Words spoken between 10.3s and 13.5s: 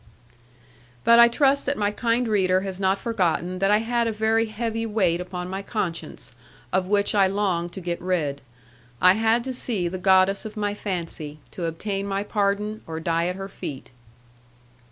of my fancy, to obtain my pardon, or die at her